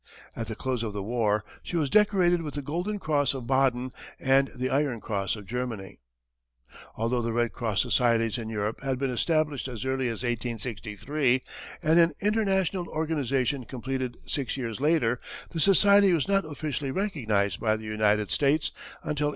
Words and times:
At 0.35 0.47
the 0.47 0.55
close 0.55 0.81
of 0.81 0.93
the 0.93 1.03
war, 1.03 1.45
she 1.61 1.77
was 1.77 1.87
decorated 1.87 2.41
with 2.41 2.55
the 2.55 2.63
golden 2.63 2.97
cross 2.97 3.35
of 3.35 3.45
Baden 3.45 3.91
and 4.19 4.47
the 4.55 4.71
iron 4.71 4.99
cross 4.99 5.35
of 5.35 5.45
Germany. 5.45 5.99
Although 6.95 7.21
the 7.21 7.31
Red 7.31 7.51
Cross 7.53 7.83
societies 7.83 8.39
in 8.39 8.49
Europe 8.49 8.81
had 8.81 8.97
been 8.97 9.11
established 9.11 9.67
as 9.67 9.85
early 9.85 10.07
as 10.07 10.23
1863, 10.23 11.43
and 11.83 11.99
an 11.99 12.13
international 12.19 12.87
organization 12.89 13.63
completed 13.63 14.17
six 14.25 14.57
years 14.57 14.81
later, 14.81 15.19
the 15.51 15.59
society 15.59 16.11
was 16.13 16.27
not 16.27 16.45
officially 16.51 16.89
recognized 16.89 17.59
by 17.59 17.75
the 17.77 17.83
United 17.83 18.31
States 18.31 18.71
until 19.03 19.27
1882. 19.27 19.29